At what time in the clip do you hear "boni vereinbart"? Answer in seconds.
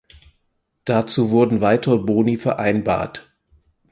1.99-3.31